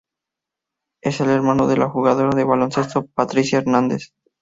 Es 1.03 1.21
el 1.21 1.29
hermano 1.29 1.67
de 1.67 1.77
la 1.77 1.87
jugadora 1.87 2.35
de 2.35 2.43
baloncesto 2.43 3.05
Patricia 3.05 3.59
Hernández. 3.59 4.11